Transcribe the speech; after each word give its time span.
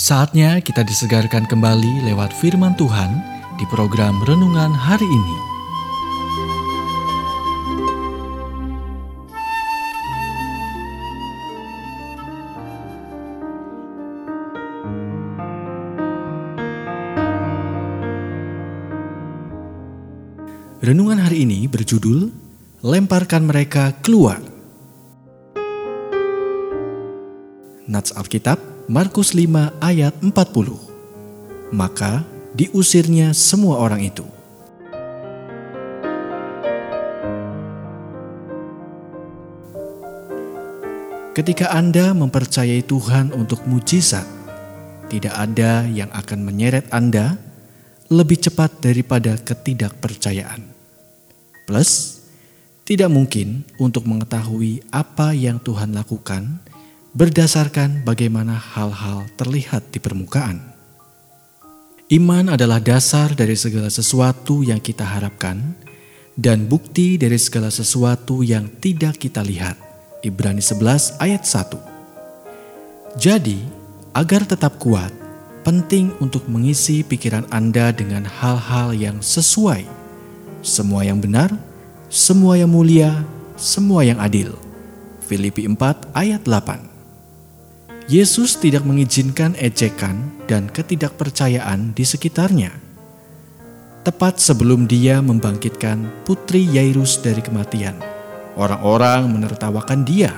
Saatnya 0.00 0.64
kita 0.64 0.80
disegarkan 0.80 1.44
kembali 1.44 2.08
lewat 2.08 2.32
firman 2.32 2.72
Tuhan 2.72 3.20
di 3.60 3.68
program 3.68 4.16
renungan 4.24 4.72
hari 4.72 5.04
ini. 5.04 5.36
Renungan 20.80 21.20
hari 21.20 21.44
ini 21.44 21.68
berjudul 21.68 22.32
Lemparkan 22.80 23.44
Mereka 23.44 24.00
Keluar. 24.00 24.40
Nats 27.84 28.16
Alkitab 28.16 28.69
Markus 28.90 29.38
5 29.38 29.78
ayat 29.78 30.18
40. 30.18 30.34
Maka 31.70 32.26
diusirnya 32.58 33.30
semua 33.30 33.78
orang 33.78 34.02
itu. 34.02 34.26
Ketika 41.38 41.70
Anda 41.70 42.10
mempercayai 42.18 42.82
Tuhan 42.82 43.30
untuk 43.30 43.62
mujizat, 43.62 44.26
tidak 45.06 45.38
ada 45.38 45.86
yang 45.86 46.10
akan 46.10 46.42
menyeret 46.42 46.90
Anda 46.90 47.38
lebih 48.10 48.42
cepat 48.42 48.82
daripada 48.82 49.38
ketidakpercayaan. 49.38 50.66
Plus, 51.62 52.18
tidak 52.82 53.06
mungkin 53.06 53.62
untuk 53.78 54.02
mengetahui 54.10 54.82
apa 54.90 55.30
yang 55.30 55.62
Tuhan 55.62 55.94
lakukan 55.94 56.69
berdasarkan 57.10 58.06
bagaimana 58.06 58.54
hal-hal 58.54 59.26
terlihat 59.34 59.90
di 59.90 59.98
permukaan. 59.98 60.62
Iman 62.10 62.54
adalah 62.54 62.82
dasar 62.82 63.34
dari 63.34 63.54
segala 63.54 63.90
sesuatu 63.90 64.62
yang 64.66 64.82
kita 64.82 65.06
harapkan 65.06 65.74
dan 66.34 66.66
bukti 66.66 67.18
dari 67.18 67.38
segala 67.38 67.70
sesuatu 67.70 68.42
yang 68.42 68.66
tidak 68.82 69.18
kita 69.18 69.42
lihat. 69.42 69.78
Ibrani 70.22 70.62
11 70.62 71.22
ayat 71.22 71.42
1. 71.46 73.18
Jadi, 73.18 73.58
agar 74.14 74.46
tetap 74.46 74.78
kuat, 74.78 75.10
penting 75.66 76.14
untuk 76.18 76.46
mengisi 76.50 77.02
pikiran 77.02 77.46
Anda 77.50 77.90
dengan 77.94 78.26
hal-hal 78.26 78.94
yang 78.94 79.22
sesuai. 79.22 79.86
Semua 80.62 81.06
yang 81.06 81.18
benar, 81.18 81.50
semua 82.10 82.58
yang 82.58 82.70
mulia, 82.70 83.22
semua 83.54 84.02
yang 84.02 84.18
adil. 84.18 84.54
Filipi 85.26 85.66
4 85.66 86.10
ayat 86.10 86.42
8. 86.42 86.89
Yesus 88.10 88.58
tidak 88.58 88.82
mengizinkan 88.82 89.54
ejekan 89.54 90.34
dan 90.50 90.66
ketidakpercayaan 90.66 91.94
di 91.94 92.02
sekitarnya. 92.02 92.74
Tepat 94.02 94.42
sebelum 94.42 94.90
dia 94.90 95.22
membangkitkan 95.22 96.26
putri 96.26 96.66
Yairus 96.66 97.22
dari 97.22 97.38
kematian, 97.38 97.94
orang-orang 98.58 99.30
menertawakan 99.30 100.02
dia. 100.02 100.34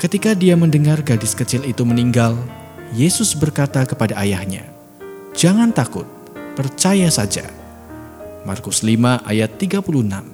Ketika 0.00 0.32
dia 0.32 0.56
mendengar 0.56 1.04
gadis 1.04 1.36
kecil 1.36 1.68
itu 1.68 1.84
meninggal, 1.84 2.40
Yesus 2.96 3.36
berkata 3.36 3.84
kepada 3.84 4.16
ayahnya, 4.16 4.64
"Jangan 5.36 5.68
takut, 5.76 6.08
percaya 6.56 7.12
saja." 7.12 7.44
Markus 8.48 8.80
5 8.80 9.20
ayat 9.28 9.60
36. 9.60 10.24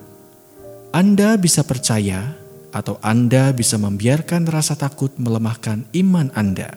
Anda 0.94 1.34
bisa 1.34 1.66
percaya 1.66 2.37
atau 2.72 3.00
Anda 3.00 3.50
bisa 3.56 3.80
membiarkan 3.80 4.48
rasa 4.48 4.76
takut 4.76 5.14
melemahkan 5.16 5.88
iman 5.92 6.28
Anda. 6.36 6.76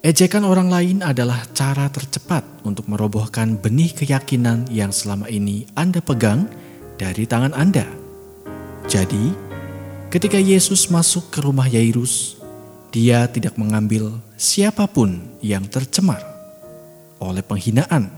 Ejekan 0.00 0.48
orang 0.48 0.72
lain 0.72 0.98
adalah 1.04 1.44
cara 1.52 1.92
tercepat 1.92 2.40
untuk 2.64 2.88
merobohkan 2.88 3.60
benih 3.60 3.92
keyakinan 3.92 4.64
yang 4.72 4.96
selama 4.96 5.28
ini 5.28 5.68
Anda 5.76 6.00
pegang 6.00 6.48
dari 6.96 7.28
tangan 7.28 7.52
Anda. 7.52 7.84
Jadi, 8.88 9.36
ketika 10.08 10.40
Yesus 10.40 10.88
masuk 10.88 11.28
ke 11.28 11.44
rumah 11.44 11.68
Yairus, 11.68 12.40
dia 12.88 13.28
tidak 13.28 13.60
mengambil 13.60 14.24
siapa 14.40 14.88
pun 14.88 15.20
yang 15.44 15.68
tercemar 15.68 16.24
oleh 17.20 17.44
penghinaan. 17.44 18.08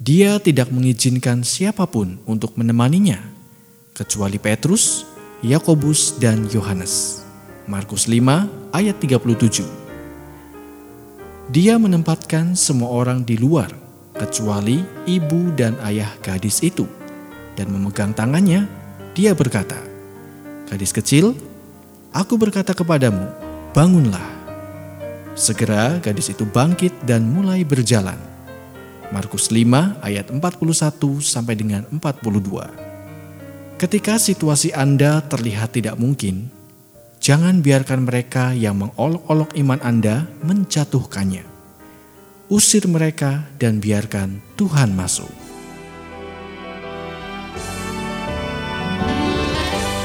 Dia 0.00 0.40
tidak 0.40 0.72
mengizinkan 0.72 1.44
siapa 1.44 1.84
pun 1.84 2.24
untuk 2.24 2.56
menemaninya 2.56 3.37
kecuali 3.98 4.38
Petrus, 4.38 5.02
Yakobus, 5.42 6.22
dan 6.22 6.46
Yohanes. 6.54 7.26
Markus 7.66 8.06
5 8.06 8.46
ayat 8.70 8.94
37. 9.02 9.66
Dia 11.50 11.74
menempatkan 11.82 12.54
semua 12.54 12.94
orang 12.94 13.26
di 13.26 13.34
luar 13.34 13.74
kecuali 14.14 14.78
ibu 15.10 15.50
dan 15.58 15.74
ayah 15.82 16.14
gadis 16.22 16.62
itu 16.62 16.86
dan 17.58 17.74
memegang 17.74 18.14
tangannya 18.14 18.70
dia 19.18 19.34
berkata, 19.34 19.76
Gadis 20.70 20.94
kecil, 20.94 21.34
aku 22.14 22.38
berkata 22.38 22.76
kepadamu, 22.76 23.26
bangunlah. 23.74 24.38
Segera 25.34 25.98
gadis 25.98 26.30
itu 26.30 26.46
bangkit 26.46 26.92
dan 27.02 27.26
mulai 27.26 27.66
berjalan. 27.66 28.20
Markus 29.08 29.48
5 29.48 30.04
ayat 30.04 30.28
41 30.28 30.44
sampai 31.24 31.56
dengan 31.56 31.82
42. 31.88 32.87
Ketika 33.78 34.18
situasi 34.18 34.74
Anda 34.74 35.22
terlihat 35.22 35.78
tidak 35.78 36.02
mungkin, 36.02 36.50
jangan 37.22 37.62
biarkan 37.62 38.10
mereka 38.10 38.50
yang 38.50 38.74
mengolok-olok 38.82 39.54
iman 39.54 39.78
Anda 39.86 40.26
menjatuhkannya. 40.42 41.46
Usir 42.50 42.90
mereka 42.90 43.46
dan 43.62 43.78
biarkan 43.78 44.42
Tuhan 44.58 44.98
masuk. 44.98 45.30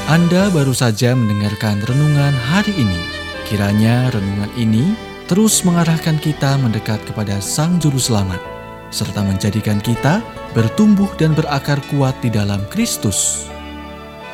Anda 0.06 0.54
baru 0.54 0.70
saja 0.70 1.18
mendengarkan 1.18 1.82
renungan 1.82 2.30
hari 2.30 2.78
ini. 2.78 3.00
Kiranya 3.50 4.06
renungan 4.14 4.54
ini 4.54 4.94
terus 5.26 5.66
mengarahkan 5.66 6.22
kita 6.22 6.62
mendekat 6.62 7.02
kepada 7.10 7.42
Sang 7.42 7.82
Juru 7.82 7.98
Selamat, 7.98 8.38
serta 8.94 9.26
menjadikan 9.26 9.82
kita 9.82 10.22
bertumbuh 10.54 11.10
dan 11.18 11.34
berakar 11.34 11.82
kuat 11.90 12.14
di 12.22 12.30
dalam 12.30 12.62
Kristus. 12.70 13.50